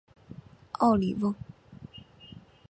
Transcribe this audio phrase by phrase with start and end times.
[0.79, 1.35] 奥里翁。